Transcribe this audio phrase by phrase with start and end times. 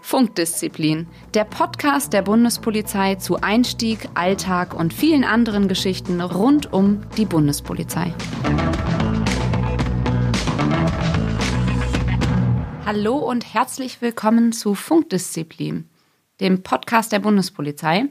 [0.00, 7.26] Funkdisziplin, der Podcast der Bundespolizei zu Einstieg, Alltag und vielen anderen Geschichten rund um die
[7.26, 8.12] Bundespolizei.
[12.84, 15.88] Hallo und herzlich willkommen zu Funkdisziplin,
[16.40, 18.06] dem Podcast der Bundespolizei.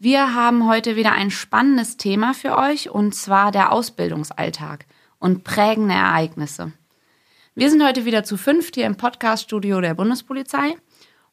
[0.00, 4.86] Wir haben heute wieder ein spannendes Thema für euch und zwar der Ausbildungsalltag
[5.18, 6.72] und prägende Ereignisse.
[7.54, 10.76] Wir sind heute wieder zu fünft hier im Podcaststudio der Bundespolizei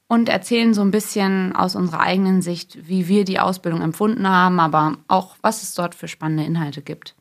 [0.08, 4.60] und erzählen so ein bisschen aus unserer eigenen Sicht, wie wir die Ausbildung empfunden haben,
[4.60, 7.16] aber auch, was es dort für spannende Inhalte gibt.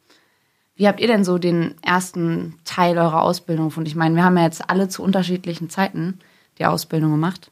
[0.76, 3.88] Wie habt ihr denn so den ersten Teil eurer Ausbildung gefunden?
[3.88, 6.18] Ich meine, wir haben ja jetzt alle zu unterschiedlichen Zeiten
[6.58, 7.50] die Ausbildung gemacht.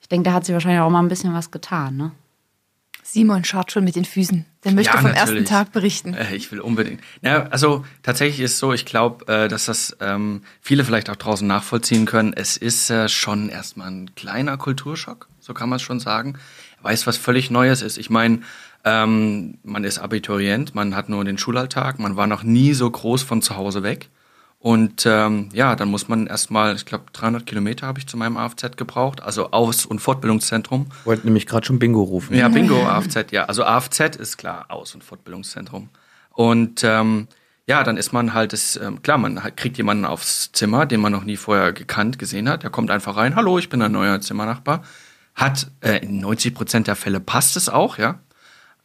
[0.00, 2.12] Ich denke, da hat sich wahrscheinlich auch mal ein bisschen was getan, ne?
[3.08, 4.44] Simon schaut schon mit den Füßen.
[4.64, 6.14] Der möchte ja, vom ersten Tag berichten.
[6.14, 7.00] Äh, ich will unbedingt.
[7.22, 11.16] Ja, also tatsächlich ist es so, ich glaube, äh, dass das ähm, viele vielleicht auch
[11.16, 12.32] draußen nachvollziehen können.
[12.34, 16.34] Es ist äh, schon erstmal ein kleiner Kulturschock, so kann man es schon sagen.
[16.82, 17.96] Weiß, was völlig Neues ist.
[17.96, 18.40] Ich meine,
[18.84, 23.22] ähm, man ist Abiturient, man hat nur den Schulalltag, man war noch nie so groß
[23.22, 24.08] von zu Hause weg.
[24.66, 28.36] Und ähm, ja, dann muss man erstmal, ich glaube, 300 Kilometer habe ich zu meinem
[28.36, 30.86] AFZ gebraucht, also Aus- und Fortbildungszentrum.
[31.04, 32.34] Wollte nämlich gerade schon Bingo rufen.
[32.34, 33.44] Ja, Bingo, AFZ, ja.
[33.44, 35.88] Also AFZ ist klar, Aus- und Fortbildungszentrum.
[36.30, 37.28] Und ähm,
[37.68, 41.12] ja, dann ist man halt, das, ähm, klar, man kriegt jemanden aufs Zimmer, den man
[41.12, 42.64] noch nie vorher gekannt, gesehen hat.
[42.64, 44.82] Der kommt einfach rein, hallo, ich bin ein neuer Zimmernachbar.
[45.36, 48.18] Hat, äh, in 90 Prozent der Fälle passt es auch, ja.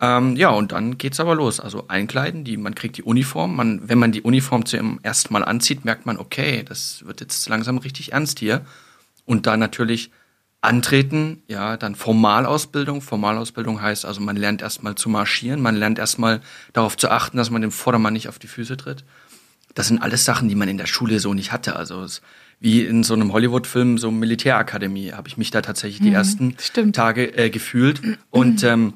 [0.04, 1.60] Ähm, ja, und dann geht's aber los.
[1.60, 3.56] Also einkleiden, die, man kriegt die Uniform.
[3.56, 7.48] Man, wenn man die Uniform zum ersten Mal anzieht, merkt man, okay, das wird jetzt
[7.48, 8.66] langsam richtig ernst hier.
[9.26, 10.12] Und dann natürlich
[10.62, 13.02] antreten, ja, dann Formalausbildung.
[13.02, 16.42] Formalausbildung heißt also, man lernt erstmal zu marschieren, man lernt erstmal
[16.74, 19.04] darauf zu achten, dass man dem Vordermann nicht auf die Füße tritt.
[19.76, 21.76] Das sind alles Sachen, die man in der Schule so nicht hatte.
[21.76, 22.22] Also es,
[22.60, 26.56] wie in so einem Hollywood-Film, so Militärakademie, habe ich mich da tatsächlich die mhm, ersten
[26.60, 26.96] stimmt.
[26.96, 28.02] Tage äh, gefühlt.
[28.30, 28.94] Und ähm,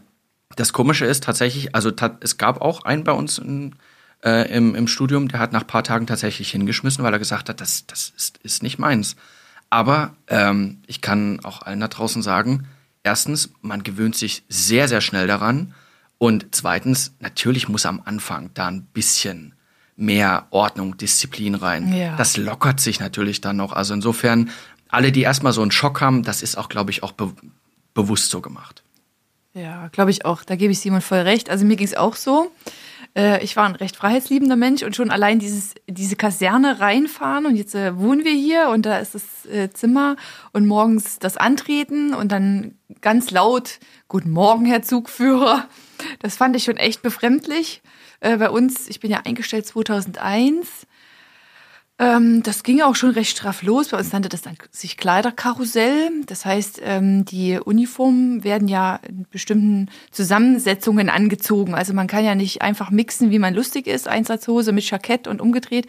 [0.56, 3.76] das Komische ist tatsächlich, also es gab auch einen bei uns in,
[4.24, 7.62] äh, im, im Studium, der hat nach paar Tagen tatsächlich hingeschmissen, weil er gesagt hat,
[7.62, 9.16] das, das ist, ist nicht meins.
[9.70, 12.68] Aber ähm, ich kann auch allen da draußen sagen,
[13.04, 15.74] erstens, man gewöhnt sich sehr, sehr schnell daran.
[16.18, 19.54] Und zweitens, natürlich muss am Anfang da ein bisschen
[19.98, 21.94] mehr Ordnung, Disziplin rein.
[21.94, 22.16] Ja.
[22.16, 23.74] Das lockert sich natürlich dann noch.
[23.74, 24.50] Also insofern,
[24.90, 27.34] alle, die erstmal so einen Schock haben, das ist auch, glaube ich, auch be
[27.94, 28.84] bewusst so gemacht.
[29.56, 30.44] Ja, glaube ich auch.
[30.44, 31.50] Da gebe ich Simon voll recht.
[31.50, 32.52] Also mir ging es auch so.
[33.16, 37.56] Äh, ich war ein recht freiheitsliebender Mensch und schon allein dieses, diese Kaserne reinfahren und
[37.56, 40.18] jetzt äh, wohnen wir hier und da ist das äh, Zimmer
[40.52, 43.80] und morgens das Antreten und dann ganz laut
[44.10, 45.68] Guten Morgen, Herr Zugführer.
[46.20, 47.82] Das fand ich schon echt befremdlich.
[48.22, 50.88] Bei uns, ich bin ja eingestellt 2001
[51.98, 53.90] ähm, das ging auch schon recht straff los.
[53.90, 56.12] Bei uns nannte das dann sich Kleiderkarussell.
[56.26, 61.74] Das heißt, ähm, die Uniformen werden ja in bestimmten Zusammensetzungen angezogen.
[61.74, 65.40] Also man kann ja nicht einfach mixen, wie man lustig ist, Einsatzhose mit Jackett und
[65.40, 65.88] umgedreht,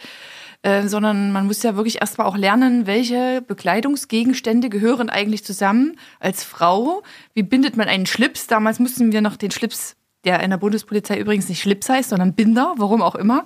[0.63, 6.45] äh, sondern man muss ja wirklich erstmal auch lernen, welche Bekleidungsgegenstände gehören eigentlich zusammen als
[6.45, 7.03] Frau.
[7.35, 8.47] Wie bindet man einen Schlips?
[8.47, 12.35] Damals mussten wir noch den Schlips, der in der Bundespolizei übrigens nicht Schlips heißt, sondern
[12.35, 13.45] Binder, warum auch immer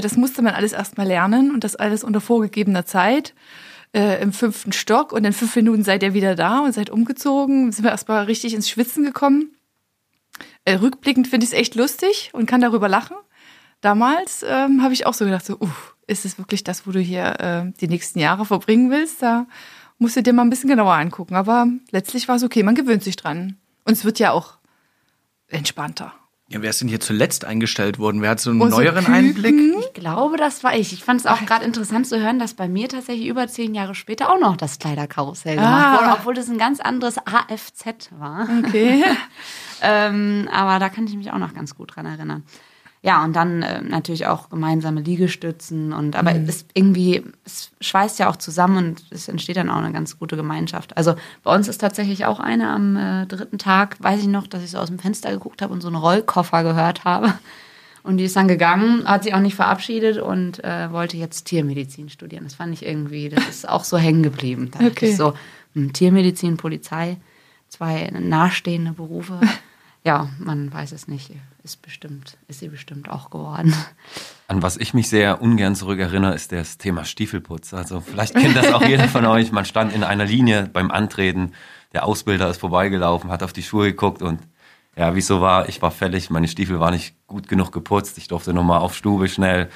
[0.00, 3.34] das musste man alles erstmal lernen und das alles unter vorgegebener Zeit
[3.94, 5.12] äh, im fünften Stock.
[5.12, 7.72] Und in fünf Minuten seid ihr wieder da und seid umgezogen.
[7.72, 9.56] Sind wir erstmal richtig ins Schwitzen gekommen.
[10.64, 13.16] Äh, rückblickend finde ich es echt lustig und kann darüber lachen.
[13.80, 15.68] Damals ähm, habe ich auch so gedacht, so, uh,
[16.06, 19.22] ist es wirklich das, wo du hier äh, die nächsten Jahre verbringen willst?
[19.22, 19.46] Da
[19.98, 21.36] musst du dir mal ein bisschen genauer angucken.
[21.36, 23.56] Aber letztlich war es okay, man gewöhnt sich dran.
[23.84, 24.58] Und es wird ja auch
[25.46, 26.12] entspannter.
[26.50, 28.22] Ja, wer ist denn hier zuletzt eingestellt worden?
[28.22, 29.14] Wer hat so einen Unsere neueren Küken?
[29.14, 29.54] Einblick?
[29.80, 30.94] Ich glaube, das war ich.
[30.94, 33.94] Ich fand es auch gerade interessant zu hören, dass bei mir tatsächlich über zehn Jahre
[33.94, 35.62] später auch noch das Kleiderkarussell ah.
[35.62, 38.48] gemacht wurde, obwohl das ein ganz anderes AFZ war.
[38.64, 39.04] Okay.
[39.82, 42.44] ähm, aber da kann ich mich auch noch ganz gut dran erinnern.
[43.02, 46.48] Ja, und dann äh, natürlich auch gemeinsame Liegestützen und aber mhm.
[46.48, 50.36] es irgendwie, es schweißt ja auch zusammen und es entsteht dann auch eine ganz gute
[50.36, 50.96] Gemeinschaft.
[50.96, 51.14] Also
[51.44, 54.72] bei uns ist tatsächlich auch eine am äh, dritten Tag, weiß ich noch, dass ich
[54.72, 57.34] so aus dem Fenster geguckt habe und so einen Rollkoffer gehört habe.
[58.02, 62.08] Und die ist dann gegangen, hat sich auch nicht verabschiedet und äh, wollte jetzt Tiermedizin
[62.08, 62.44] studieren.
[62.44, 64.70] Das fand ich irgendwie, das ist auch so hängen geblieben.
[64.72, 65.12] Da okay.
[65.12, 65.34] so
[65.74, 67.18] hm, Tiermedizin, Polizei,
[67.68, 69.40] zwei nahestehende Berufe.
[70.04, 73.74] Ja, man weiß es nicht ist bestimmt, ist sie bestimmt auch geworden.
[74.48, 77.74] An was ich mich sehr ungern zurückerinnere, ist das Thema Stiefelputz.
[77.74, 79.52] Also vielleicht kennt das auch jeder von euch.
[79.52, 81.52] Man stand in einer Linie beim Antreten,
[81.92, 84.40] der Ausbilder ist vorbeigelaufen, hat auf die Schuhe geguckt und
[84.96, 88.54] ja, wieso war, ich war fällig, meine Stiefel waren nicht gut genug geputzt, ich durfte
[88.54, 89.68] nochmal auf Stube schnell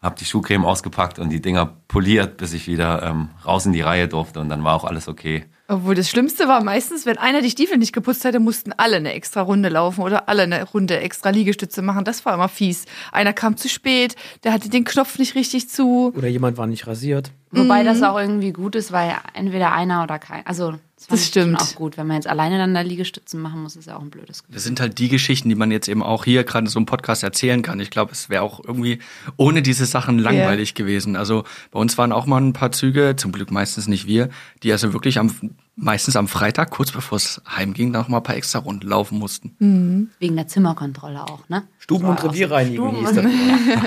[0.00, 3.80] habe die Schuhcreme ausgepackt und die Dinger poliert, bis ich wieder ähm, raus in die
[3.80, 5.46] Reihe durfte und dann war auch alles okay.
[5.70, 9.12] Obwohl das Schlimmste war meistens, wenn einer die Stiefel nicht geputzt hatte, mussten alle eine
[9.12, 12.04] extra Runde laufen oder alle eine Runde extra Liegestütze machen.
[12.04, 12.86] Das war immer fies.
[13.12, 16.14] Einer kam zu spät, der hatte den Knopf nicht richtig zu.
[16.16, 17.32] Oder jemand war nicht rasiert.
[17.50, 20.46] Wobei das auch irgendwie gut ist, weil entweder einer oder kein.
[20.46, 21.60] Also, das, Das stimmt.
[21.60, 21.96] auch gut.
[21.96, 24.54] Wenn man jetzt alleine dann da Liegestützen machen muss, ist ja auch ein blödes Gefühl.
[24.54, 26.86] Das sind halt die Geschichten, die man jetzt eben auch hier gerade in so einem
[26.86, 27.78] Podcast erzählen kann.
[27.80, 28.98] Ich glaube, es wäre auch irgendwie
[29.36, 31.16] ohne diese Sachen langweilig gewesen.
[31.16, 34.28] Also bei uns waren auch mal ein paar Züge, zum Glück meistens nicht wir,
[34.62, 35.32] die also wirklich am
[35.80, 40.10] meistens am Freitag, kurz bevor es heimging, noch mal ein paar extra Runden laufen mussten.
[40.18, 41.62] Wegen der Zimmerkontrolle auch, ne?
[41.78, 42.20] Stuben- und.
[42.24, 43.24] Revierreinigung hieß das.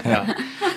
[0.06, 0.26] Ja.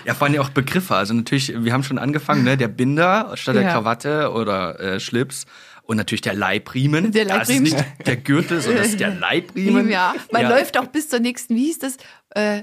[0.04, 0.96] Ja, vor allem ja auch Begriffe.
[0.96, 2.56] Also natürlich, wir haben schon angefangen, ne?
[2.56, 3.72] Der Binder statt der Ja.
[3.72, 5.46] Krawatte oder äh, Schlips.
[5.86, 7.12] Und natürlich der Leibriemen.
[7.12, 7.62] Der Das ist Leibriemen.
[7.98, 9.88] nicht der Gürtel, sondern das ist der Leibriemen.
[9.90, 10.48] Ja, man Ja.
[10.48, 11.96] läuft auch bis zur nächsten, wie hieß das?
[12.30, 12.62] Äh,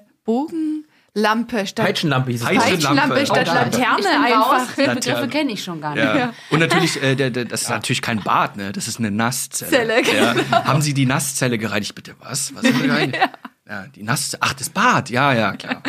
[1.13, 2.47] Bogenlampe statt Peitschenlampe hieß es.
[2.47, 3.77] Peitschen- Peitschenlampe statt Lampe.
[3.77, 4.75] Laterne einfach.
[4.75, 6.03] Die Begriffe kenne ich schon gar nicht.
[6.03, 6.33] Ja.
[6.50, 8.71] Und natürlich, äh, der, der, das ist natürlich kein Bad, ne?
[8.71, 9.71] Das ist eine Nasszelle.
[9.71, 10.33] Zelle, ja.
[10.33, 10.63] genau.
[10.65, 11.94] Haben Sie die Nasszelle gereinigt?
[11.95, 12.53] Bitte was?
[12.56, 13.19] Was haben Sie gereinigt?
[13.69, 13.85] ja.
[13.95, 14.41] die Nasszelle.
[14.44, 15.09] Ach, das Bad.
[15.09, 15.83] Ja, ja, klar.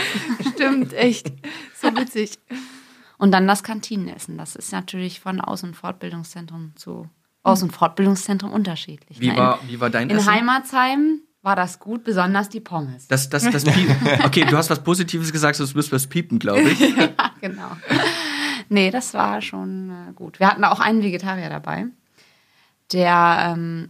[0.54, 1.32] Stimmt, echt.
[1.80, 2.38] So witzig.
[3.18, 4.36] Und dann das Kantinenessen.
[4.36, 7.08] Das ist natürlich von Aus- und Fortbildungszentrum zu
[7.42, 9.20] Aus- und Fortbildungszentrum unterschiedlich.
[9.20, 10.32] Wie war, wie war dein in, in Essen?
[10.32, 13.08] Heimatsheim war das gut, besonders die Pommes.
[13.08, 13.64] Das, das, das
[14.24, 16.80] Okay, du hast was Positives gesagt, sonst müssen wir es piepen, glaube ich.
[16.96, 17.08] Ja,
[17.40, 17.76] genau.
[18.68, 20.38] Nee, das war schon äh, gut.
[20.38, 21.86] Wir hatten auch einen Vegetarier dabei.
[22.92, 23.88] Der ähm,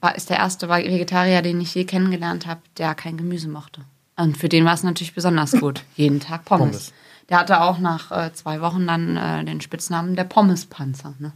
[0.00, 3.82] war, ist der erste Vegetarier, den ich je kennengelernt habe, der kein Gemüse mochte.
[4.16, 5.84] Und für den war es natürlich besonders gut.
[5.94, 6.66] Jeden Tag Pommes.
[6.66, 6.92] Pommes.
[7.28, 11.14] Der hatte auch nach äh, zwei Wochen dann äh, den Spitznamen der Pommespanzer.
[11.18, 11.32] Ne?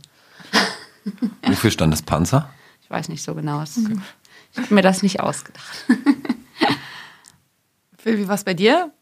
[1.42, 2.48] Wofür stand das Panzer?
[2.82, 3.62] Ich weiß nicht so genau.
[3.62, 5.86] Es, Ich habe mir das nicht ausgedacht.
[7.98, 8.92] Phil, wie war's bei dir?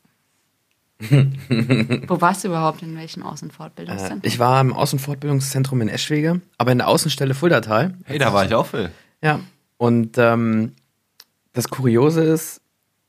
[1.01, 2.83] Wo warst du überhaupt?
[2.83, 7.35] In welchem Außen- und Äh, ich war im Außenfortbildungszentrum in Eschwege, aber in der Außenstelle
[7.35, 7.95] Fuldatal.
[8.05, 8.91] Hey, da war ich auch, Phil.
[9.23, 9.41] Ja.
[9.79, 10.73] Und ähm,
[11.55, 12.61] das Kuriose ist,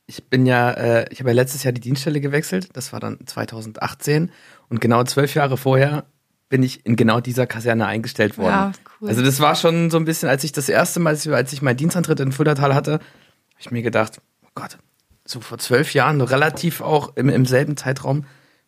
[0.06, 2.70] ich bin ja, äh, ich habe ja letztes Jahr die Dienststelle gewechselt.
[2.72, 4.30] Das war dann 2018.
[4.68, 6.04] Und genau zwölf Jahre vorher
[6.52, 8.50] bin ich in genau dieser Kaserne eingestellt worden.
[8.50, 9.08] Ja, cool.
[9.08, 11.78] Also das war schon so ein bisschen, als ich das erste Mal, als ich- meinen
[11.78, 13.02] Dienstantritt in Fuldatal hatte, habe
[13.58, 14.76] ich mir gedacht, oh Gott,
[15.24, 18.26] so vor zwölf Jahren, relativ auch im, im selben Zeitraum,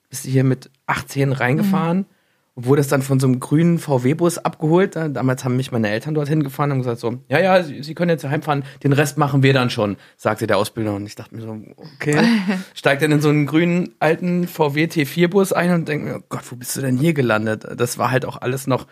[0.08, 2.06] bist du hier mit 18 reingefahren
[2.54, 4.94] und wurde das dann von so einem grünen VW-Bus abgeholt.
[4.96, 7.94] Da- Damals haben mich meine Eltern dorthin gefahren und gesagt so, ja, ja, Sie, Sie
[7.94, 10.94] können jetzt heimfahren, den Rest machen wir dann schon, sagte der Ausbilder.
[10.94, 11.58] Und ich dachte mir so,
[11.96, 12.16] okay.
[12.74, 16.42] Steig dann in so einen grünen alten VW T4-Bus ein und denke mir, oh Gott,
[16.50, 17.66] wo bist du denn hier gelandet?
[17.76, 18.86] Das war halt auch alles noch,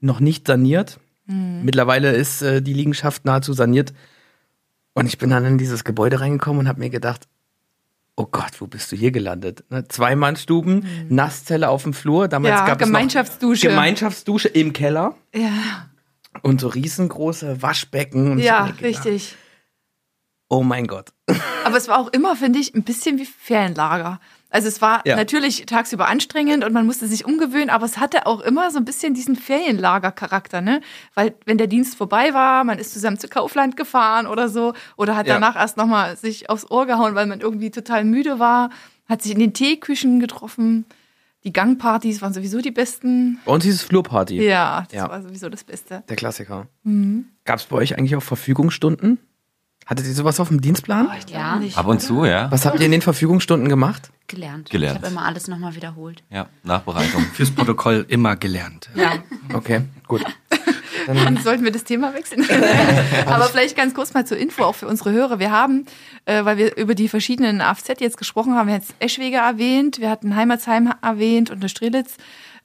[0.00, 0.98] noch nicht saniert.
[1.26, 3.94] Mittlerweile ist äh, die Liegenschaft nahezu saniert.
[4.92, 7.26] Und ich bin dann in dieses Gebäude reingekommen und habe mir gedacht,
[8.16, 9.64] oh Gott, wo bist du hier gelandet?
[9.70, 9.86] Ne?
[9.88, 12.28] Zweimannstuben, Nasszelle auf dem Flur.
[12.28, 13.66] Damals Ja, gab Gemeinschaftsdusche.
[13.66, 15.88] es noch Gemeinschaftsdusche im Keller Ja,
[16.42, 18.38] und so riesengroße Waschbecken.
[18.38, 19.36] Ja gedacht, richtig.
[20.48, 21.10] Oh mein Gott.
[21.64, 24.20] Aber es war auch immer, finde ich, ein bisschen wie Ferienlager.
[24.54, 25.16] Also es war Ja.
[25.16, 28.84] natürlich tagsüber anstrengend und man musste sich umgewöhnen, aber es hatte auch immer so ein
[28.84, 30.80] bisschen diesen Ferienlager-Charakter, ne?
[31.14, 35.16] Weil wenn der Dienst vorbei war, man ist zusammen zu Kaufland gefahren oder so oder
[35.16, 35.34] hat Ja.
[35.34, 38.70] danach erst nochmal sich aufs Ohr gehauen, weil man irgendwie total müde war,
[39.08, 40.84] hat sich in den Teeküchen getroffen.
[41.42, 43.40] Die Gangpartys waren sowieso die besten.
[43.44, 44.40] Bei uns hieß es Flurparty.
[44.40, 45.08] Ja, das Ja.
[45.10, 46.04] war sowieso das Beste.
[46.08, 46.68] Der Klassiker.
[46.84, 47.26] Mhm.
[47.44, 49.18] Gab es bei euch eigentlich auch Verfügungsstunden?
[49.86, 51.08] Hattet ihr sowas auf dem Dienstplan?
[51.28, 52.50] ja, Ab und zu, ja.
[52.50, 54.10] Was habt ihr in den Verfügungsstunden gemacht?
[54.26, 54.70] gelernt.
[54.70, 54.98] Gelernt.
[54.98, 56.22] Ich habe immer alles nochmal wiederholt.
[56.30, 57.22] Ja, Nachbereitung.
[57.34, 58.88] Fürs Protokoll immer gelernt.
[58.94, 59.18] Ja.
[59.52, 60.24] Okay, gut.
[61.06, 62.46] Dann sollten wir das Thema wechseln.
[63.26, 65.38] Aber vielleicht ganz kurz mal zur Info auch für unsere Hörer.
[65.38, 65.86] Wir haben,
[66.24, 70.00] äh, weil wir über die verschiedenen AFZ jetzt gesprochen haben, wir haben jetzt Eschwege erwähnt,
[70.00, 72.16] wir hatten Heimatsheim erwähnt und der Strelitz.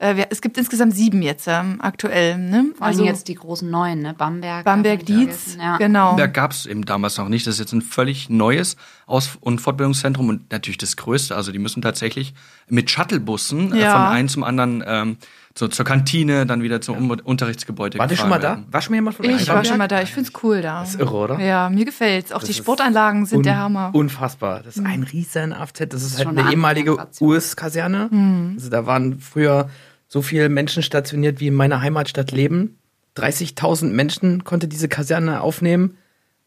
[0.01, 2.37] Äh, wir, es gibt insgesamt sieben jetzt ähm, aktuell.
[2.37, 2.67] Ne?
[2.77, 4.13] Vor allem jetzt die großen neuen, ne?
[4.17, 4.63] Bamberg.
[4.63, 5.75] Bamberg, Dietz, Ja.
[5.77, 6.15] genau.
[6.15, 7.45] Da gab es eben damals noch nicht.
[7.45, 8.77] Das ist jetzt ein völlig neues
[9.07, 11.35] Aus- und Fortbildungszentrum und natürlich das größte.
[11.35, 12.33] Also die müssen tatsächlich
[12.69, 13.91] mit Shuttlebussen äh, Ja.
[13.91, 15.17] von einem zum anderen ähm,
[15.57, 18.61] so, zur Kantine, dann wieder zum um Unterrichtsgebäude Wart ihr schon mal gefahren da?
[18.61, 18.73] werden.
[18.73, 19.25] War schon mal jemand von?
[19.25, 20.01] Ich war schon mal da.
[20.01, 20.81] Ich find's cool da.
[20.81, 21.39] Das ist irre, oder?
[21.39, 22.31] Ja, mir gefällt's.
[22.31, 23.91] Auch die ist Sportanlagen sind der Hammer.
[23.93, 24.61] Unfassbar.
[24.63, 25.85] Das ist ein riesen AFZ.
[25.89, 26.97] Das ist halt eine eine ehemalige.
[27.19, 28.09] US-Kaserne.
[28.55, 29.69] Also da waren früher
[30.07, 32.77] so viele Menschen stationiert wie in meiner Heimatstadt leben.
[33.17, 35.97] 30.000 Menschen konnte diese Kaserne aufnehmen.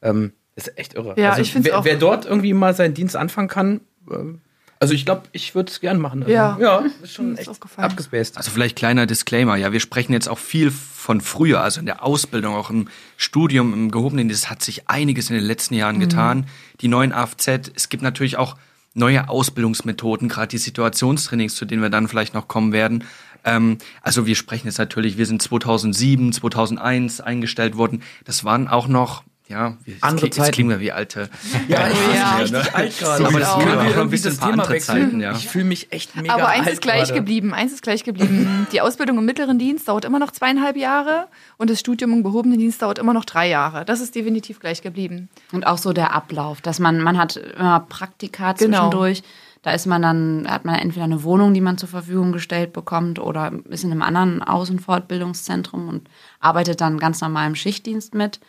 [0.00, 1.14] Ähm, ist echt irre.
[1.16, 3.80] Ja, also, ich find's wer, auch- Wer dort irgendwie mal seinen Dienst anfangen kann,
[4.10, 4.40] ähm,
[4.82, 6.24] also ich glaube, ich würde es gern machen.
[6.24, 6.58] Also, Ja.
[6.60, 8.36] ja, ist schon echt abgespaced.
[8.36, 12.02] Also vielleicht kleiner Disclaimer, ja, wir sprechen jetzt auch viel von früher, also in der
[12.04, 16.46] Ausbildung, auch im Studium, im gehobenen, das hat sich einiges in den letzten Jahren getan.
[16.80, 18.56] Die neuen AFZ, es gibt natürlich auch
[18.94, 23.04] neue Ausbildungsmethoden, gerade die Situationstrainings, zu denen wir dann vielleicht noch kommen werden.
[23.44, 28.02] Ähm, also wir sprechen jetzt natürlich, wir sind 2007, 2001 eingestellt worden.
[28.24, 30.52] Das waren auch noch ja, wir, Andere jetzt, Zeiten.
[30.52, 31.28] klingen wir wie alte.
[31.68, 32.32] Ja, ich fühle Ja.
[32.40, 33.26] mich richtig alt gerade.
[33.26, 35.02] Aber das können wir ein bisschen paar Thema andere wechseln.
[35.04, 35.32] Zeiten, ja.
[35.32, 37.14] Ich fühle mich echt mega Aber eins alt ist gleich gerade.
[37.14, 37.52] geblieben.
[37.52, 38.66] Eins ist gleich geblieben.
[38.72, 41.26] Die Ausbildung im mittleren Dienst dauert immer noch zweieinhalb Jahre
[41.58, 43.84] und das Studium im gehobenen Dienst dauert immer noch drei Jahre.
[43.84, 45.28] Das ist definitiv gleich geblieben.
[45.52, 48.88] Und auch so der Ablauf, dass man, man hat immer Praktika Genau.
[48.88, 49.22] zwischendurch.
[49.64, 53.20] Da ist man dann, hat man entweder eine Wohnung, die man zur Verfügung gestellt bekommt,
[53.20, 56.08] oder ist in einem anderen Aus- und Fortbildungszentrum und
[56.40, 58.40] arbeitet dann ganz normal im Schichtdienst mit.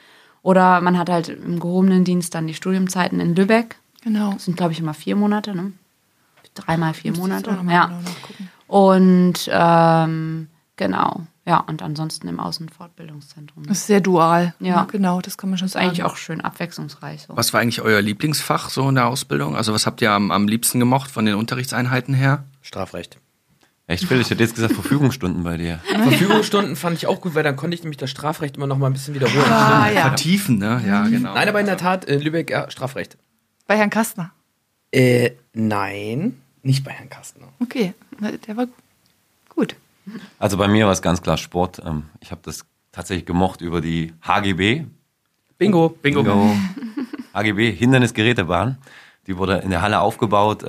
[0.44, 3.78] Oder man hat halt im gehobenen Dienst dann die Studiumzeiten in Lübeck.
[4.04, 4.34] Genau.
[4.34, 5.72] Das sind, glaube ich, immer vier Monate, ne?
[6.54, 7.58] Dreimal vier Monate.
[7.68, 7.88] Ja.
[7.88, 8.00] genau.
[8.68, 13.66] Und ähm, genau, ja, und ansonsten im Aus- und Fortbildungszentrum.
[13.66, 14.54] Das ist sehr dual.
[14.60, 14.84] Ja.
[14.86, 15.88] genau, das kann man schon ist sagen.
[15.88, 17.24] eigentlich auch schön abwechslungsreich.
[17.24, 17.36] So.
[17.36, 19.56] Was war eigentlich euer Lieblingsfach so in der Ausbildung?
[19.56, 22.46] Also was habt ihr am, am liebsten gemocht von den Unterrichtseinheiten her?
[22.62, 23.18] Strafrecht.
[23.86, 25.80] Echt, Phil, ich hätte jetzt gesagt Verfügungsstunden bei dir.
[26.04, 28.88] Verfügungsstunden fand ich auch gut, weil dann konnte ich nämlich das Strafrecht immer noch mal
[28.88, 29.52] ein bisschen wiederholen.
[29.52, 30.02] Ah, ja.
[30.04, 30.82] Vertiefen, ne?
[30.88, 31.34] Ja, genau.
[31.34, 33.18] Nein, aber in der Tat, in Lübeck, ja, Strafrecht.
[33.68, 34.32] Bei Herrn Kastner.
[34.92, 37.48] Äh, nein, nicht bei Herrn Kastner.
[37.60, 37.94] Okay,
[38.48, 38.68] der war
[39.50, 39.76] gut.
[40.40, 41.82] Also bei mir war es ganz klar Sport.
[41.86, 44.86] Ähm, Ich habe das tatsächlich gemocht über die HGB.
[45.58, 45.90] Bingo.
[45.90, 46.56] Bingo.
[47.34, 48.78] HGB, Hindernisgerätebahn.
[49.28, 50.64] Die wurde in der Halle aufgebaut.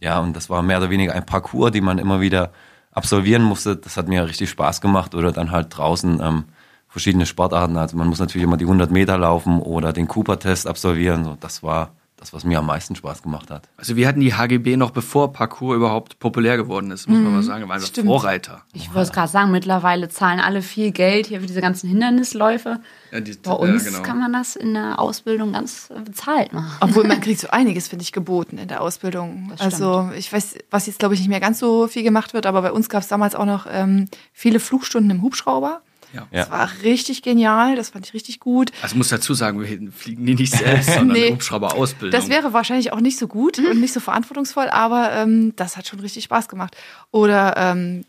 [0.00, 2.52] Ja, und das war mehr oder weniger ein Parcours, die man immer wieder
[2.92, 3.76] absolvieren musste.
[3.76, 5.14] Das hat mir richtig Spaß gemacht.
[5.14, 6.44] Oder dann halt draußen ähm,
[6.88, 7.76] verschiedene Sportarten.
[7.76, 11.24] Also man muss natürlich immer die 100 Meter laufen oder den Cooper-Test absolvieren.
[11.24, 13.68] So, das war das, was mir am meisten Spaß gemacht hat.
[13.76, 17.42] Also wir hatten die HGB noch bevor Parkour überhaupt populär geworden ist, muss man mal
[17.42, 17.62] sagen.
[17.64, 18.06] Wir waren stimmt.
[18.08, 18.62] Vorreiter.
[18.72, 22.80] Ich wollte gerade sagen, mittlerweile zahlen alle viel Geld hier für diese ganzen Hindernisläufe.
[23.12, 24.02] Ja, die- Bei uns ja, genau.
[24.02, 26.76] kann man das in der Ausbildung ganz bezahlt machen.
[26.80, 29.48] Obwohl man kriegt so einiges, finde ich, geboten in der Ausbildung.
[29.50, 32.46] Das Also ich weiß, was jetzt, glaube ich, nicht mehr ganz so viel gemacht wird,
[32.46, 35.80] aber bei uns gab es damals auch noch ähm, viele Flugstunden im Hubschrauber.
[36.12, 36.26] Ja.
[36.30, 36.40] Ja.
[36.40, 38.72] Das war richtig genial, das fand ich richtig gut.
[38.82, 41.32] Also ich muss dazu sagen, wir fliegen die nicht selbst, sondern Nee.
[41.32, 42.18] Hubschrauber-Ausbildung.
[42.18, 45.86] Das wäre wahrscheinlich auch nicht so gut und nicht so verantwortungsvoll, aber ähm, das hat
[45.86, 46.76] schon richtig Spaß gemacht.
[47.10, 48.04] Oder ähm,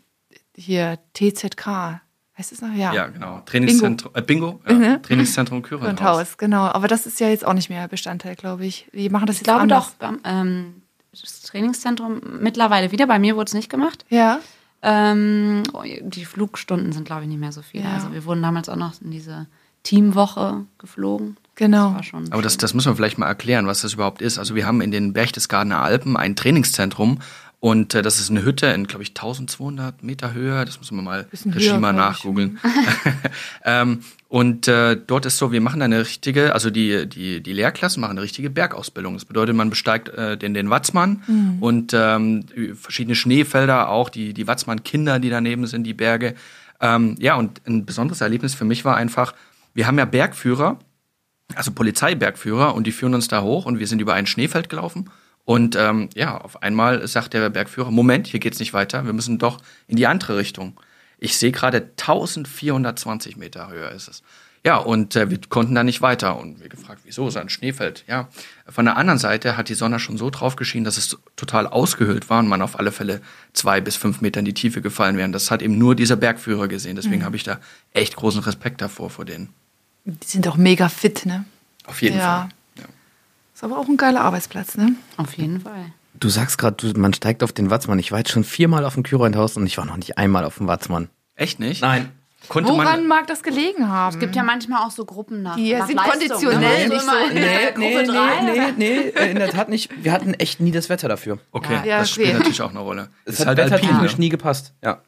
[0.56, 2.00] hier TZK,
[2.38, 2.74] heißt es noch?
[2.74, 2.92] Ja.
[2.92, 3.40] ja, genau.
[3.46, 4.74] Trainingszentrum, äh, Bingo, ja.
[4.74, 5.02] Mhm.
[5.02, 5.90] Trainingszentrum Kürenhaus.
[5.90, 6.64] Und Haus, genau.
[6.64, 8.86] Aber das ist ja jetzt auch nicht mehr Bestandteil, glaube ich.
[8.92, 9.88] Die machen das Ich jetzt glaube anders.
[9.88, 13.06] doch, beim, ähm, das Trainingszentrum mittlerweile wieder.
[13.06, 14.04] Bei mir wurde es nicht gemacht.
[14.10, 14.40] Ja.
[14.82, 15.62] Ähm,
[16.02, 17.84] die Flugstunden sind, glaube ich, nicht mehr so viele.
[17.84, 17.94] Ja.
[17.94, 19.46] Also wir wurden damals auch noch in diese
[19.82, 21.36] Teamwoche geflogen.
[21.54, 21.94] Genau.
[21.94, 24.38] War schon Aber das, das müssen wir vielleicht mal erklären, was das überhaupt ist.
[24.38, 27.18] Also wir haben in den Berchtesgadener Alpen ein Trainingszentrum
[27.60, 30.64] und äh, das ist eine Hütte in, glaube ich, 1200 Meter Höhe.
[30.64, 31.26] Das müssen wir mal
[31.92, 31.98] ich.
[31.98, 32.58] nachgoogeln.
[33.66, 38.00] ähm, und äh, dort ist so, wir machen eine richtige, also die, die, die Lehrklassen
[38.00, 39.12] machen eine richtige Bergausbildung.
[39.12, 41.58] Das bedeutet, man besteigt äh, den, den Watzmann Mhm.
[41.60, 42.46] und ähm,
[42.80, 46.36] verschiedene Schneefelder, auch die, die Watzmann-Kinder, die daneben sind, die Berge.
[46.80, 49.34] Ähm, ja, und ein besonderes Erlebnis für mich war einfach,
[49.74, 50.78] wir haben ja Bergführer,
[51.54, 55.10] also Polizeibergführer und die führen uns da hoch und wir sind über ein Schneefeld gelaufen
[55.50, 59.36] und ähm, ja, auf einmal sagt der Bergführer, Moment, hier geht's nicht weiter, wir müssen
[59.40, 60.80] doch in die andere Richtung.
[61.18, 64.22] Ich sehe gerade 1420 Meter höher ist es.
[64.64, 68.04] Ja, und äh, wir konnten da nicht weiter und wir gefragt, wieso, ist ein Schneefeld?
[68.06, 68.28] Ja,
[68.68, 72.30] von der anderen Seite hat die Sonne schon so drauf geschienen, dass es total ausgehöhlt
[72.30, 73.20] war und man auf alle Fälle
[73.52, 75.26] zwei bis fünf Meter in die Tiefe gefallen wäre.
[75.26, 77.58] Und Das hat eben nur dieser Bergführer gesehen, deswegen habe ich da
[77.92, 79.48] echt großen Respekt davor vor denen.
[80.04, 81.44] Die sind auch mega fit, ne?
[81.86, 82.42] Auf jeden Ja.
[82.42, 82.48] Fall.
[83.60, 84.94] Ist aber auch ein geiler Arbeitsplatz, ne?
[85.18, 85.92] Auf jeden Fall.
[86.14, 87.98] Du sagst gerade, man steigt auf den Watzmann.
[87.98, 90.56] Ich war jetzt schon viermal auf dem Kyroenthaus und ich war noch nicht einmal auf
[90.56, 91.10] dem Watzmann.
[91.34, 91.82] Echt nicht?
[91.82, 92.10] Nein.
[92.48, 94.14] Konnte Woran man, mag das gelegen haben?
[94.14, 95.56] Es gibt ja manchmal auch so Gruppen nach.
[95.56, 96.94] Die nach sind Leistung, konditionell ne?
[96.94, 97.10] nicht so-
[97.74, 98.42] Gruppe drei.
[98.44, 99.90] nee, nee, äh, in der Tat nicht.
[100.02, 101.38] Wir hatten echt nie das Wetter dafür.
[101.52, 102.22] okay, Ja, das okay.
[102.22, 103.10] spielt natürlich auch eine Rolle.
[103.26, 104.20] Es Ist hat halt alpin, wettertechnisch ne?
[104.20, 104.72] nie gepasst.
[104.82, 105.02] Ja.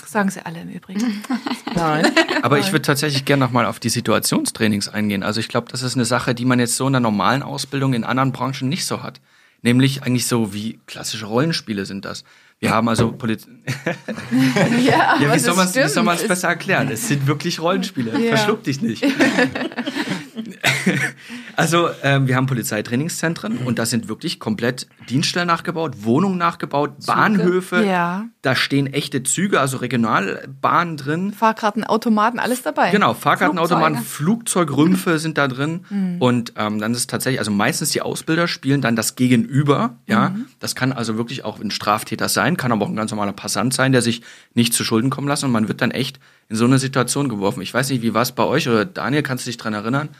[0.00, 1.22] Das sagen sie alle im Übrigen.
[1.74, 2.10] Nein.
[2.42, 5.22] Aber ich würde tatsächlich gerne nochmal auf die Situationstrainings eingehen.
[5.22, 7.94] Also ich glaube, das ist eine Sache, die man jetzt so in der normalen Ausbildung
[7.94, 9.20] in anderen Branchen nicht so hat.
[9.62, 12.24] Nämlich eigentlich so wie klassische Rollenspiele sind das.
[12.58, 13.46] Wir haben also Poliz
[14.84, 16.88] ja, Ja, wie soll man es soll besser erklären?
[16.90, 18.18] Es sind wirklich Rollenspiele.
[18.18, 18.36] Ja.
[18.36, 19.04] Verschluck dich nicht.
[21.56, 27.84] also, ähm, wir haben Polizeitrainingszentren und da sind wirklich komplett Dienststellen nachgebaut, Wohnungen nachgebaut, Bahnhöfe.
[27.84, 28.26] Ja.
[28.42, 31.32] Da stehen echte Züge, also Regionalbahnen drin.
[31.32, 32.90] Fahrkarten, Automaten, alles dabei.
[32.90, 34.36] Genau, Fahrkartenautomaten, Flugzeuge.
[34.66, 35.84] Flugzeugrümpfe sind da drin.
[36.20, 39.96] Und ähm, dann ist es tatsächlich, also meistens die Ausbilder spielen dann das Gegenüber.
[40.06, 43.32] Ja, das kann also wirklich auch ein Straftäter sein, kann aber auch ein ganz normaler
[43.32, 44.22] Passant sein, der sich
[44.54, 45.46] nicht zu Schulden kommen lassen.
[45.46, 47.62] Und man wird dann echt in so eine Situation geworfen.
[47.62, 50.10] Ich weiß nicht, wie war es bei euch oder Daniel, kannst du dich dran erinnern?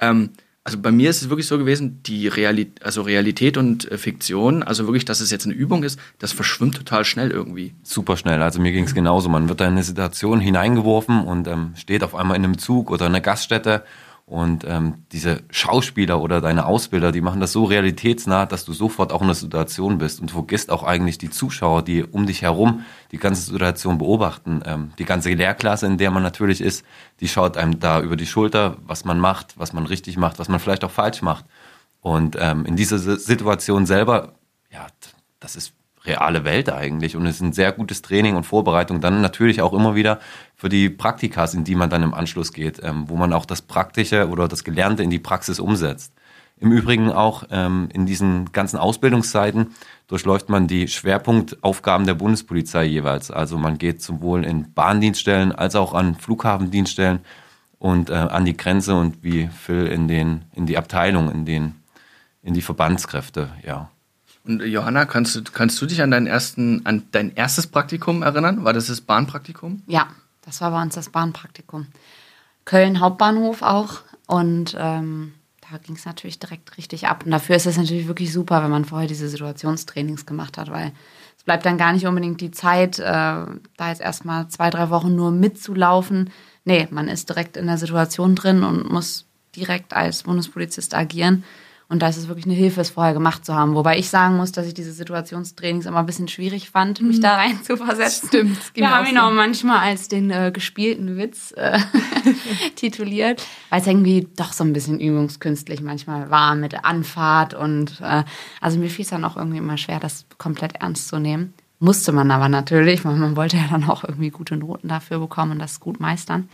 [0.00, 0.30] Ähm,
[0.66, 4.64] also bei mir ist es wirklich so gewesen, die Realität, also Realität und äh, Fiktion,
[4.64, 7.72] also wirklich, dass es jetzt eine Übung ist, das verschwimmt total schnell irgendwie.
[7.84, 8.42] Super schnell.
[8.42, 9.28] Also mir ging es genauso.
[9.28, 12.90] Man wird da in eine Situation hineingeworfen und ähm, steht auf einmal in einem Zug
[12.90, 13.84] oder in einer Gaststätte
[14.28, 19.12] und ähm, diese Schauspieler oder deine Ausbilder, die machen das so realitätsnah, dass du sofort
[19.12, 22.84] auch in der Situation bist und vergisst auch eigentlich die Zuschauer, die um dich herum
[23.12, 24.62] die ganze Situation beobachten.
[24.66, 26.84] Ähm, die ganze Lehrklasse, in der man natürlich ist,
[27.20, 30.48] die schaut einem da über die Schulter, was man macht, was man richtig macht, was
[30.48, 31.44] man vielleicht auch falsch macht.
[32.00, 34.32] Und ähm, in dieser Situation selber,
[34.72, 34.88] ja,
[35.38, 35.72] das ist
[36.06, 37.16] reale Welt eigentlich.
[37.16, 39.00] Und es ist ein sehr gutes Training und Vorbereitung.
[39.00, 40.20] Dann natürlich auch immer wieder
[40.54, 43.62] für die Praktikas, in die man dann im Anschluss geht, ähm, wo man auch das
[43.62, 46.12] Praktische oder das Gelernte in die Praxis umsetzt.
[46.58, 49.74] Im Übrigen auch ähm, in diesen ganzen Ausbildungszeiten
[50.06, 53.30] durchläuft man die Schwerpunktaufgaben der Bundespolizei jeweils.
[53.30, 57.20] Also man geht sowohl in Bahndienststellen als auch an Flughafendienststellen
[57.78, 61.74] und äh, an die Grenze und wie Phil in den in die Abteilung, in den
[62.42, 63.90] in die Verbandskräfte, ja.
[64.46, 68.64] Und Johanna, kannst du, kannst du dich an deinen ersten, an dein erstes Praktikum erinnern?
[68.64, 69.82] War das das Bahnpraktikum?
[69.86, 70.08] Ja,
[70.42, 71.86] das war bei uns das Bahnpraktikum.
[72.64, 74.02] Köln Hauptbahnhof auch.
[74.26, 75.34] Und ähm,
[75.70, 77.24] da ging es natürlich direkt richtig ab.
[77.24, 80.92] Und dafür ist es natürlich wirklich super, wenn man vorher diese Situationstrainings gemacht hat, weil
[81.36, 85.14] es bleibt dann gar nicht unbedingt die Zeit, äh, da jetzt erstmal zwei, drei Wochen
[85.14, 86.30] nur mitzulaufen.
[86.64, 91.44] Nee, man ist direkt in der Situation drin und muss direkt als Bundespolizist agieren.
[91.88, 93.76] Und da ist es wirklich eine Hilfe, es vorher gemacht zu haben.
[93.76, 97.22] Wobei ich sagen muss, dass ich diese Situationstrainings immer ein bisschen schwierig fand, mich mhm.
[97.22, 98.26] da rein zu versetzen.
[98.26, 98.58] Stimmt.
[98.74, 101.78] Wir haben ihn auch manchmal als den äh, gespielten Witz äh,
[102.74, 107.54] tituliert, weil es irgendwie doch so ein bisschen übungskünstlich manchmal war mit Anfahrt.
[107.54, 108.24] Und äh,
[108.60, 111.54] also mir fiel es dann auch irgendwie immer schwer, das komplett ernst zu nehmen.
[111.78, 115.52] Musste man aber natürlich, weil man wollte ja dann auch irgendwie gute Noten dafür bekommen
[115.52, 116.48] und das gut meistern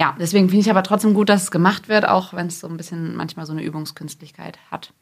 [0.00, 2.68] ja, deswegen finde ich aber trotzdem gut, dass es gemacht wird, auch wenn es so
[2.68, 4.92] ein bisschen manchmal so eine Übungskünstlichkeit hat.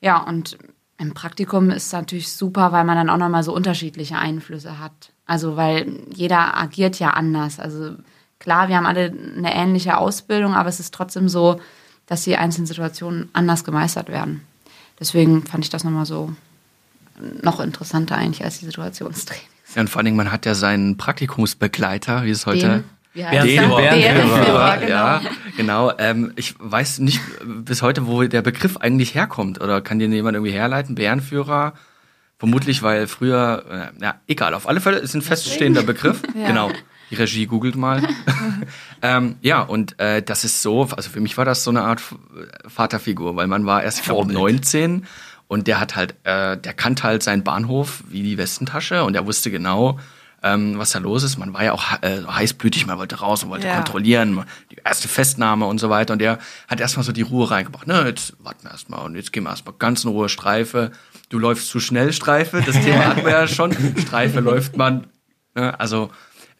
[0.00, 0.58] Ja, und
[0.98, 5.12] im Praktikum ist es natürlich super, weil man dann auch nochmal so unterschiedliche Einflüsse hat.
[5.26, 7.58] Also, weil jeder agiert ja anders.
[7.58, 7.96] Also,
[8.38, 11.60] klar, wir haben alle eine ähnliche Ausbildung, aber es ist trotzdem so,
[12.06, 14.42] dass die einzelnen Situationen anders gemeistert werden.
[15.00, 16.32] Deswegen fand ich das nochmal so
[17.42, 19.48] noch interessanter eigentlich als die Situationstrainings.
[19.74, 23.24] Ja, und vor allen Dingen, man hat ja seinen Praktikumsbegleiter, wie es heute Den wie
[23.24, 23.90] heißt Bärenführer.
[23.90, 24.88] Bärenführer, genau.
[24.88, 25.20] Ja,
[25.56, 25.92] genau.
[25.98, 29.60] Ähm, ich weiß nicht bis heute, wo der Begriff eigentlich herkommt.
[29.60, 30.94] Oder kann dir jemand irgendwie herleiten?
[30.94, 31.74] Bärenführer?
[32.38, 36.22] Vermutlich, weil früher, äh, ja, egal, auf alle Fälle ist ein feststehender Begriff.
[36.34, 36.48] ja.
[36.48, 36.70] Genau.
[37.10, 38.02] Die Regie googelt mal.
[39.02, 42.00] ähm, ja, und äh, das ist so, also für mich war das so eine Art
[42.66, 45.06] Vaterfigur, weil man war erst, ich glaube, 19
[45.46, 49.26] und der hat halt, äh, der kannte halt seinen Bahnhof wie die Westentasche und er
[49.26, 50.00] wusste genau,
[50.42, 51.38] ähm, was da los ist.
[51.38, 53.76] Man war ja auch äh, heißblütig, man wollte raus und wollte ja.
[53.76, 56.12] kontrollieren, die erste Festnahme und so weiter.
[56.14, 57.86] Und der hat erstmal so die Ruhe reingebracht.
[57.86, 60.90] Ne, jetzt warten wir erstmal und jetzt gehen wir erstmal ganz in Ruhe Streife.
[61.28, 63.72] Du läufst zu schnell Streife, das Thema hatten wir ja schon.
[63.98, 65.06] Streife läuft man.
[65.54, 66.10] Ne, also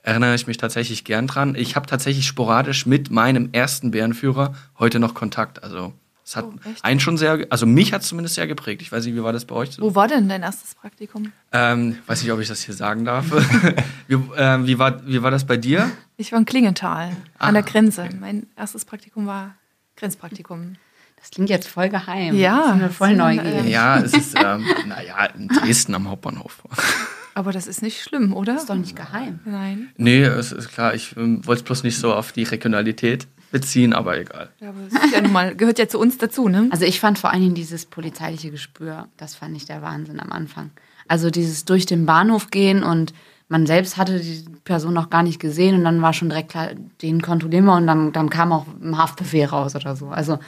[0.03, 1.55] erinnere ich mich tatsächlich gern dran.
[1.55, 5.63] Ich habe tatsächlich sporadisch mit meinem ersten Bärenführer heute noch Kontakt.
[5.63, 5.93] Also
[6.25, 8.81] es hat oh, einen schon sehr, also mich hat es zumindest sehr geprägt.
[8.81, 9.81] Ich weiß nicht, wie war das bei euch?
[9.81, 11.33] Wo war denn dein erstes Praktikum?
[11.51, 13.27] Ähm, weiß nicht, ob ich das hier sagen darf.
[14.07, 15.91] wie, äh, wie, war, wie war das bei dir?
[16.17, 18.03] Ich war in Klingenthal, ah, an der Grenze.
[18.03, 18.17] Okay.
[18.21, 19.57] Mein erstes Praktikum war
[19.97, 20.77] Grenzpraktikum.
[21.17, 22.37] Das klingt jetzt voll geheim.
[22.37, 22.69] Ja.
[22.71, 23.67] Sind wir voll neugierig.
[23.67, 26.63] Ja, es ist, ähm, naja, in Dresden am Hauptbahnhof.
[27.35, 28.55] Aber das ist nicht schlimm, oder?
[28.55, 29.41] Das ist doch nicht geheim.
[29.45, 29.91] Nein.
[29.97, 30.95] Nee, es ist klar.
[30.95, 34.51] Ich ähm, wollte es bloß nicht so auf die Regionalität beziehen, aber egal.
[34.59, 36.69] Ja, aber das ja nun mal, gehört ja zu uns dazu, ne?
[36.71, 40.33] Also ich fand vor allen Dingen dieses polizeiliche Gespür, das fand ich der Wahnsinn am
[40.33, 40.71] Anfang.
[41.07, 43.15] Also dieses durch den Bahnhof gehen und
[43.49, 46.71] man selbst hatte die Person noch gar nicht gesehen und dann war schon direkt klar,
[47.03, 50.09] den kontrollieren wir und dann, dann kam auch ein Haftbefehl raus oder so.
[50.09, 50.39] Also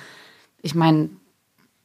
[0.62, 1.10] ich meine,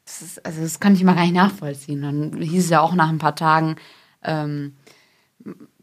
[0.05, 2.01] das, also das kann ich mal gar nicht nachvollziehen.
[2.01, 3.75] Dann hieß es ja auch nach ein paar Tagen,
[4.23, 4.75] ähm,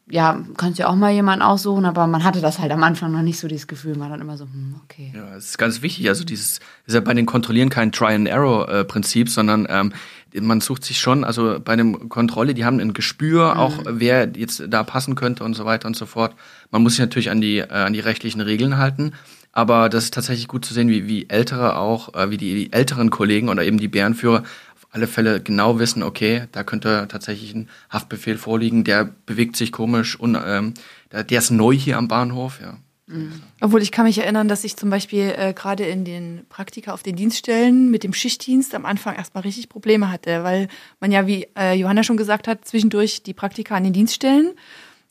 [0.09, 3.23] ja, kannst ja auch mal jemanden aussuchen, aber man hatte das halt am Anfang noch
[3.23, 5.13] nicht so dieses Gefühl, war dann immer so, hm, okay.
[5.15, 6.09] Ja, das ist ganz wichtig.
[6.09, 9.93] Also dieses ist ja bei den Kontrollieren kein Try-and-Error-Prinzip, sondern ähm,
[10.41, 13.61] man sucht sich schon, also bei dem Kontrolle, die haben ein Gespür, mhm.
[13.61, 16.35] auch wer jetzt da passen könnte und so weiter und so fort.
[16.71, 19.13] Man muss sich natürlich an die, äh, an die rechtlichen Regeln halten.
[19.51, 22.73] Aber das ist tatsächlich gut zu sehen, wie, wie ältere auch, äh, wie die, die
[22.73, 24.45] älteren Kollegen oder eben die Bärenführer
[24.91, 30.19] alle Fälle genau wissen, okay, da könnte tatsächlich ein Haftbefehl vorliegen, der bewegt sich komisch
[30.19, 30.75] und ähm,
[31.13, 32.79] der ist neu hier am Bahnhof, ja.
[33.09, 33.41] Mhm.
[33.61, 37.05] Obwohl ich kann mich erinnern, dass ich zum Beispiel äh, gerade in den Praktika auf
[37.05, 40.69] den Dienststellen mit dem Schichtdienst am Anfang erstmal richtig Probleme hatte, weil
[40.99, 44.55] man ja, wie äh, Johanna schon gesagt hat, zwischendurch die Praktika an den Dienststellen,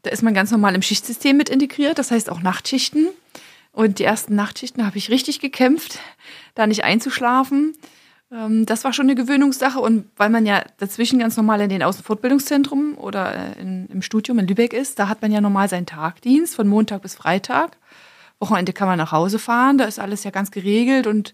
[0.03, 3.07] da ist man ganz normal im Schichtsystem mit integriert, das heißt auch Nachtschichten.
[3.71, 5.99] Und die ersten Nachtschichten habe ich richtig gekämpft,
[6.53, 7.73] da nicht einzuschlafen.
[8.35, 9.79] Ähm, Das war schon eine Gewöhnungssache.
[9.79, 14.39] Und weil man ja dazwischen ganz normal in den Außenfortbildungszentrum oder äh, in, im Studium
[14.39, 17.77] in Lübeck ist, da hat man ja normal seinen Tagdienst von Montag bis Freitag.
[18.39, 21.33] Wochenende kann man nach Hause fahren, da ist alles ja ganz geregelt und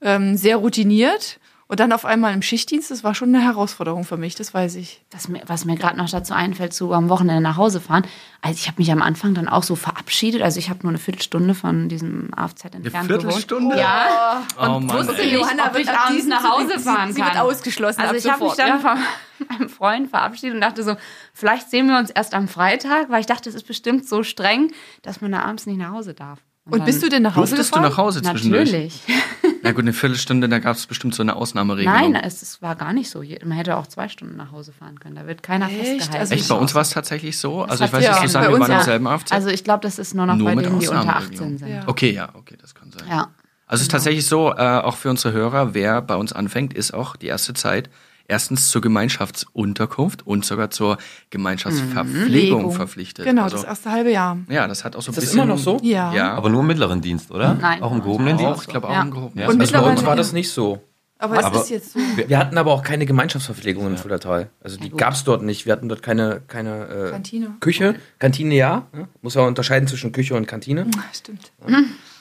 [0.00, 1.40] ähm, sehr routiniert.
[1.68, 4.76] Und dann auf einmal im Schichtdienst, das war schon eine Herausforderung für mich, das weiß
[4.76, 5.02] ich.
[5.10, 8.06] Das, was mir gerade noch dazu einfällt, zu am Wochenende nach Hause fahren.
[8.40, 10.42] Also ich habe mich am Anfang dann auch so verabschiedet.
[10.42, 13.22] Also ich habe nur eine Viertelstunde von diesem AFZ entfernt gewohnt.
[13.22, 13.76] Viertelstunde?
[13.76, 14.42] Ja.
[14.56, 15.32] Oh Mann, wusste ey.
[15.32, 17.32] nicht, ob ich abends nach Hause fahren sie, kann.
[17.32, 18.78] Sie wird ausgeschlossen Also ich habe mich dann ja?
[18.78, 20.96] von meinem Freund verabschiedet und dachte so,
[21.32, 24.72] vielleicht sehen wir uns erst am Freitag, weil ich dachte, es ist bestimmt so streng,
[25.02, 26.38] dass man da abends nicht nach Hause darf.
[26.68, 27.90] Und bist du denn nach Hause Durftest du gefahren?
[27.90, 28.72] nach Hause zwischendurch?
[28.72, 29.02] Natürlich.
[29.62, 32.12] Na gut, eine Viertelstunde, da gab es bestimmt so eine Ausnahmeregelung.
[32.12, 33.22] Nein, es, es war gar nicht so.
[33.44, 35.14] Man hätte auch zwei Stunden nach Hause fahren können.
[35.14, 35.76] Da wird keiner Echt?
[35.76, 36.16] festgehalten.
[36.16, 37.62] Also Echt, bei uns war es tatsächlich so.
[37.62, 38.82] Also hat ich weiß nicht, ja bei wir waren im ja.
[38.82, 39.32] selben AFZ.
[39.32, 41.54] Also ich glaube, das ist nur noch Nur bei denen, die unter Ausnahmeregelung.
[41.54, 41.68] 18 sind.
[41.68, 41.82] Ja.
[41.86, 43.08] Okay, ja, okay, das kann sein.
[43.08, 43.28] Ja.
[43.68, 46.94] Also es ist tatsächlich so, äh, auch für unsere Hörer, wer bei uns anfängt, ist
[46.94, 47.90] auch die erste Zeit
[48.28, 50.98] erstens zur Gemeinschaftsunterkunft und sogar zur
[51.30, 52.72] Gemeinschaftsverpflegung Legung.
[52.72, 53.24] verpflichtet.
[53.24, 54.38] Genau, also, das erste halbe Jahr.
[54.48, 55.38] ja, das hat auch so ein Ist das bisschen.
[55.38, 55.78] immer noch so?
[55.82, 56.12] Ja.
[56.12, 57.54] Ja, Aber nur im mittleren Dienst, oder?
[57.54, 57.82] Nein.
[57.82, 58.36] Auch im gehobenen.
[58.36, 58.52] Dienst?
[58.52, 59.02] auch, ich glaube auch Ja.
[59.02, 59.38] im Gehoben.
[59.38, 59.48] Ja.
[59.48, 60.80] Und Also bei uns war das nicht so.
[61.18, 61.98] Aber es Aber- ist jetzt so.
[62.14, 64.50] Wir, wir hatten aber auch keine Gemeinschaftsverpflegung in Fuldatal.
[64.62, 65.64] Also die gab es dort nicht.
[65.64, 67.56] Wir hatten dort keine, keine äh, Kantine.
[67.60, 67.94] Küche.
[68.18, 68.86] Kantine ja.
[68.92, 69.08] ne?
[69.22, 70.86] Muss ja unterscheiden zwischen Küche und Kantine.
[71.14, 71.52] Stimmt.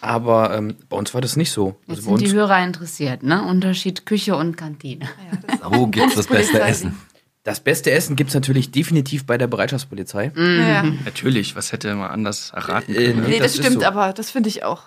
[0.01, 1.75] Aber ähm, bei uns war das nicht so.
[1.87, 3.43] Jetzt Also sind uns, die Hörer interessiert, ne?
[3.43, 5.05] Unterschied Küche und Kantine.
[5.49, 6.95] Ja, Wo ein gibt's das beste Essen?
[7.43, 10.31] das beste Essen gibt es natürlich definitiv bei der Bereitschaftspolizei.
[10.35, 10.83] Ja.
[11.05, 13.21] Natürlich, was hätte man anders erraten Äh, können?
[13.21, 13.27] ne?
[13.27, 13.85] Nee, das, Das stimmt, so.
[13.87, 14.83] aber das finde ich auch.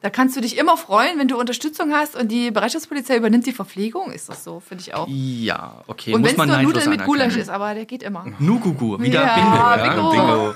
[0.00, 3.52] Da kannst du dich immer freuen, wenn du Unterstützung hast und die Bereitschaftspolizei übernimmt die
[3.52, 5.08] Verpflegung, ist das so, finde ich auch.
[5.08, 8.24] Ja, okay, und wenn es nur Nudeln mit Gulasch ist, aber der geht immer.
[8.38, 9.56] Nugugu, wieder Ja, Bingo.
[9.56, 9.94] Ja?
[9.94, 10.10] Bingo.
[10.12, 10.54] Bingo.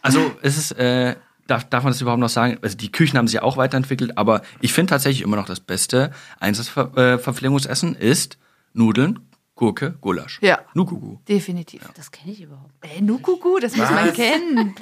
[0.00, 1.16] Also es ist, äh,
[1.48, 2.58] darf, darf man das überhaupt noch sagen?
[2.62, 5.58] Also die Küchen haben sich ja auch weiterentwickelt, aber ich finde tatsächlich immer noch das
[5.58, 8.38] beste Einsatzverpflegungsessen ist
[8.74, 9.18] Nudeln,
[9.58, 10.38] Gurke, Gulasch.
[10.40, 10.60] Ja.
[10.72, 11.18] Nugugu.
[11.28, 11.82] Definitiv.
[11.96, 12.70] Das kenne ich überhaupt.
[12.80, 14.72] Ey, Nukuku, das muss man kennen.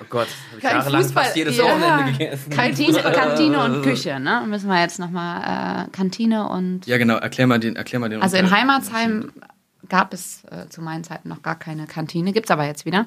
[0.00, 1.64] Oh Gott, das habe ich Kein jahrelang Fußball- fast jedes Ja.
[1.64, 2.50] Wochenende gegessen.
[2.50, 4.42] Kantine, Kantine und Küche, ne?
[4.48, 6.86] Müssen wir jetzt nochmal äh, Kantine und.
[6.86, 9.32] Ja, genau, erklär mal den, erklär mal den Also in Heimatsheim
[9.90, 13.04] gab es äh, zu meinen Zeiten noch gar keine Kantine, gibt's aber jetzt wieder.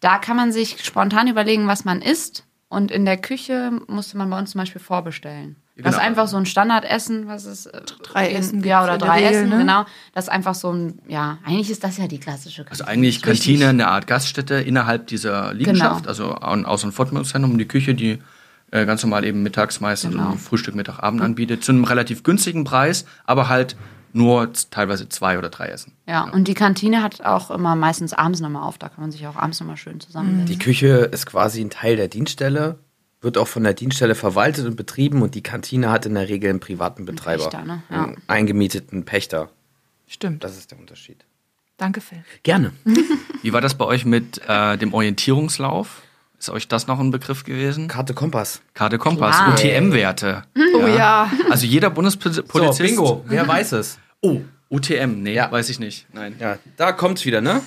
[0.00, 2.44] Da kann man sich spontan überlegen, was man isst.
[2.70, 5.56] Und in der Küche musste man bei uns zum Beispiel vorbestellen.
[5.78, 6.06] Das ist Genau.
[6.08, 9.58] einfach so ein Standardessen, was ist äh, Drei Essen ja oder drei Regel, Essen, ne?
[9.58, 9.84] genau.
[10.14, 12.70] Das ist einfach so ein, ja, eigentlich ist das ja die klassische Kantine.
[12.70, 16.08] Also eigentlich Kantine, eine Art Gaststätte innerhalb dieser Liegenschaft, Genau.
[16.08, 18.20] also ein Aus- und Fortbildungszentrum, die Küche, die
[18.70, 20.32] äh, ganz normal eben mittags meistens Genau.
[20.32, 23.76] so Frühstück, Mittag, Abend anbietet, zu einem relativ günstigen Preis, aber halt
[24.14, 25.92] nur teilweise zwei oder drei Essen.
[26.08, 28.78] Ja, und die Kantine hat auch immer meistens abends nochmal auf.
[28.78, 30.46] Da kann man sich auch abends nochmal schön zusammensetzen.
[30.46, 32.78] Die Küche ist quasi ein Teil der Dienststelle,
[33.26, 36.48] wird auch von der Dienststelle verwaltet und betrieben und die Kantine hat in der Regel
[36.48, 37.42] einen privaten Betreiber.
[37.50, 37.82] Pächter, ne?
[37.90, 38.04] Ja.
[38.04, 39.50] Einen eingemieteten Pächter.
[40.06, 40.44] Stimmt.
[40.44, 41.24] Das ist der Unterschied.
[41.76, 42.24] Danke, Phil.
[42.44, 42.72] Gerne.
[43.42, 46.02] Wie war das bei euch mit äh, dem Orientierungslauf?
[46.38, 47.88] Ist euch das noch ein Begriff gewesen?
[47.88, 48.62] Karte Kompass.
[48.74, 49.52] Karte Kompass, Klar.
[49.54, 50.42] UTM-Werte.
[50.74, 51.30] Oh ja.
[51.50, 52.78] Also jeder Bundespolizist.
[52.78, 53.24] So, Bingo.
[53.26, 53.98] Wer weiß es?
[54.20, 55.50] Oh, UTM, nee, Ja.
[55.50, 56.06] weiß ich nicht.
[56.12, 56.36] Nein.
[56.38, 57.60] Ja, da kommt's wieder, ne?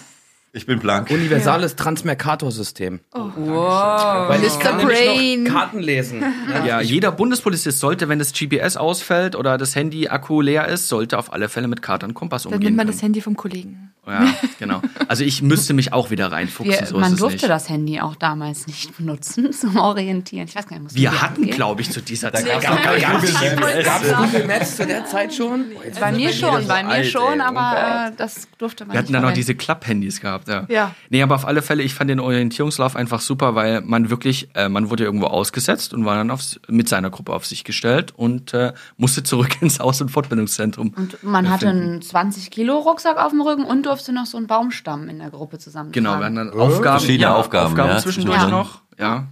[0.51, 1.11] Ich bin blank.
[1.11, 2.99] Universales Transmercator-System.
[3.13, 4.29] Wow.
[4.29, 4.59] Weil ich Mr.
[4.59, 5.43] kann nämlich Brain.
[5.43, 6.23] noch Karten lesen.
[6.51, 6.65] Ja.
[6.65, 11.31] Ja, jeder Bundespolizist sollte, wenn das GPS ausfällt oder das Handy-Akku leer ist, sollte auf
[11.33, 12.97] alle Fälle mit Karte und Kompass Dann umgehen nimmt man können.
[12.97, 13.85] das Handy vom Kollegen.
[14.07, 14.81] Ja, genau.
[15.07, 17.49] Also ich müsste mich auch wieder reinfuchsen, Wir, so man ist es durfte nicht.
[17.49, 20.47] das Handy auch damals nicht benutzen zum Orientieren.
[20.47, 22.47] Ich weiß gar nicht, Wir hatten, glaube ich, zu dieser Zeit.
[22.61, 25.65] Gab's Google Maps zu der Zeit schon?
[25.99, 27.39] Bei mir schon, bei mir alt, schon, ey.
[27.39, 30.65] Oh aber äh, das durfte man Wir hatten nicht dann noch diese Klapp-Handys gehabt, ja.
[30.69, 30.95] Ja.
[31.09, 34.69] Nee, aber auf alle Fälle, ich fand den Orientierungslauf einfach super, weil man wirklich, äh,
[34.69, 38.53] man wurde irgendwo ausgesetzt und war dann aufs, mit seiner Gruppe auf sich gestellt und
[38.53, 40.93] äh, musste zurück ins Aus- und Fortbildungszentrum.
[40.95, 41.83] Und man hatte finden.
[41.83, 45.29] einen 20 Kilo Rucksack auf dem Rücken und durfte noch so einen Baumstamm in der
[45.29, 49.27] Gruppe zusammen Genau, wir hatten dann Aufgaben, Verschiedene Aufgaben, Aufgaben ja, zwischendurch noch, ja.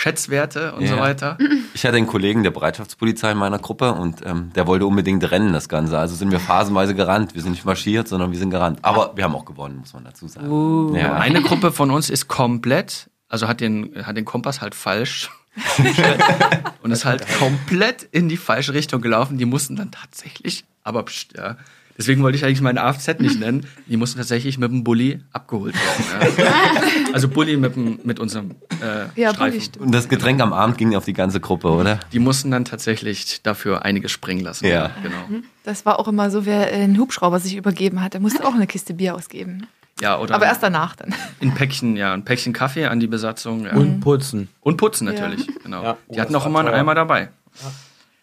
[0.00, 0.94] Schätzwerte und Ja.
[0.94, 1.36] so weiter.
[1.74, 5.52] Ich hatte einen Kollegen der Bereitschaftspolizei in meiner Gruppe und ähm, der wollte unbedingt rennen,
[5.52, 5.98] das Ganze.
[5.98, 7.34] Also sind wir phasenweise gerannt.
[7.34, 8.78] Wir sind nicht marschiert, sondern wir sind gerannt.
[8.80, 10.94] Aber wir haben auch gewonnen, muss man dazu sagen.
[10.94, 11.16] Ja.
[11.16, 15.30] Eine Gruppe von uns ist komplett, also hat den, hat den Kompass halt falsch
[16.82, 19.36] und ist halt komplett in die falsche Richtung gelaufen.
[19.36, 21.56] Die mussten dann tatsächlich, aber pst, ja,
[22.00, 25.74] deswegen wollte ich eigentlich meinen AFZ nicht nennen, die mussten tatsächlich mit dem Bulli abgeholt
[25.74, 26.34] werden.
[26.38, 26.46] Ja.
[27.12, 29.58] Also Bulli mit, dem, mit unserem äh, Ja, Streifen.
[29.72, 29.84] Bulli.
[29.86, 31.98] Und das Getränk am Abend ging auf die ganze Gruppe, oder?
[32.12, 34.66] Die mussten dann tatsächlich dafür einiges springen lassen.
[34.66, 34.92] Ja.
[35.02, 35.42] genau.
[35.64, 38.66] Das war auch immer so, wer einen Hubschrauber sich übergeben hat, der musste auch eine
[38.68, 39.66] Kiste Bier ausgeben.
[40.00, 41.14] Ja, oder Aber erst danach dann.
[41.42, 43.64] ein Päckchen, ja, ein Päckchen Kaffee an die Besatzung.
[43.66, 43.72] Ja.
[43.72, 44.48] Und putzen.
[44.60, 45.82] Und putzen natürlich, genau.
[45.82, 45.96] Ja.
[46.06, 46.68] Oh, die hatten das auch immer einen.
[46.68, 47.28] Eimer dabei.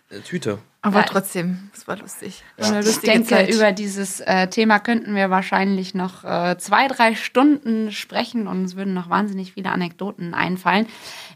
[0.10, 0.60] Äh, Tüte.
[0.82, 1.06] Aber Ja.
[1.06, 2.44] trotzdem, es war lustig.
[2.58, 3.54] Eine Ich denke, Zeit.
[3.54, 8.76] über dieses äh, Thema könnten wir wahrscheinlich noch äh, zwei, drei Stunden sprechen und uns
[8.78, 10.88] würden noch wahnsinnig viele Anekdoten einfallen.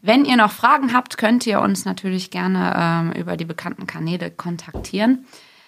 [0.01, 4.31] Wenn ihr noch Fragen habt, könnt ihr uns natürlich gerne ähm, über die bekannten Kanäle
[4.31, 5.25] kontaktieren.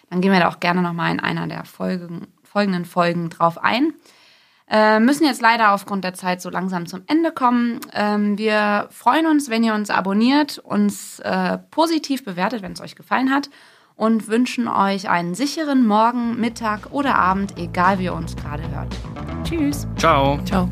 [0.10, 3.94] Dann gehen wir da auch gerne nochmal in einer der Folgen, folgenden Folgen drauf ein.
[4.70, 7.80] Äh, müssen jetzt leider aufgrund der Zeit so langsam zum Ende kommen.
[7.94, 12.96] Ähm, wir freuen uns, wenn ihr uns abonniert, uns äh, positiv bewertet, wenn es euch
[12.96, 13.50] gefallen hat
[13.96, 18.96] und wünschen euch einen sicheren Morgen, Mittag oder Abend, egal wie ihr uns gerade hört.
[19.44, 19.88] Tschüss.
[19.98, 20.40] Ciao.
[20.46, 20.70] Ciao.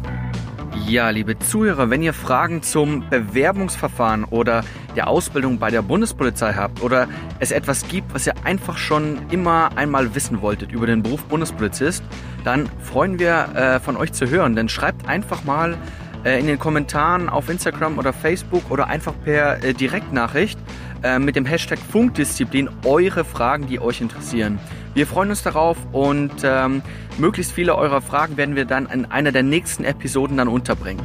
[0.88, 4.64] Ja, liebe Zuhörer, wenn ihr Fragen zum Bewerbungsverfahren oder
[4.96, 7.08] der Ausbildung bei der Bundespolizei habt oder
[7.40, 12.04] es etwas gibt, was ihr einfach schon immer einmal wissen wolltet über den Beruf Bundespolizist,
[12.44, 14.56] dann freuen wir äh, von euch zu hören.
[14.56, 15.78] Dann schreibt einfach mal
[16.26, 20.60] äh, in den Kommentaren auf Instagram oder Facebook oder einfach per äh, Direktnachricht
[21.04, 24.60] äh, mit dem Hashtag Funkdisziplin eure Fragen, die euch interessieren.
[24.94, 26.82] Wir freuen uns darauf und ähm,
[27.18, 31.02] möglichst viele eurer Fragen werden wir dann in einer der nächsten Episoden dann unterbringen.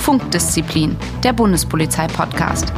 [0.00, 2.72] Funkdisziplin, der Bundespolizei-Podcast.